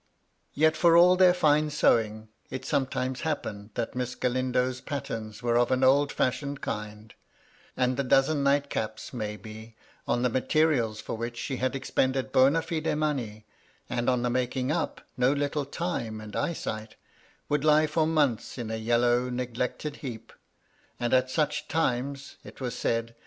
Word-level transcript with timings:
Yet, 0.55 0.75
for 0.75 0.97
all 0.97 1.15
their 1.15 1.31
fine 1.31 1.69
sewing, 1.69 2.29
it 2.49 2.65
sometimes 2.65 3.21
happened 3.21 3.69
that 3.75 3.93
Miss 3.93 4.15
Galindo's 4.15 4.81
patterns 4.81 5.43
were 5.43 5.59
of 5.59 5.69
an 5.69 5.83
old 5.83 6.11
fashioned 6.11 6.59
kind; 6.59 7.13
and 7.77 7.97
the 7.97 8.03
dozen 8.03 8.41
night 8.41 8.71
caps, 8.71 9.13
may 9.13 9.37
be, 9.37 9.75
on 10.07 10.23
the 10.23 10.29
materials 10.29 11.01
for 11.01 11.13
which 11.15 11.37
she 11.37 11.57
had 11.57 11.75
expended 11.75 12.31
bona 12.31 12.63
fide 12.63 12.95
money, 12.97 13.45
and 13.91 14.09
on 14.09 14.23
the 14.23 14.31
making 14.31 14.71
up, 14.71 15.01
no 15.17 15.31
little 15.33 15.65
time 15.65 16.19
and 16.19 16.35
eye 16.35 16.53
sight, 16.53 16.95
would 17.47 17.63
lie 17.63 17.85
for 17.85 18.07
months 18.07 18.57
in 18.57 18.71
a 18.71 18.77
yellow 18.77 19.29
neglected 19.29 19.97
heap; 19.97 20.33
and 20.99 21.13
at 21.13 21.29
such 21.29 21.67
times, 21.67 22.37
it 22.43 22.59
was 22.59 22.73
said. 22.75 23.13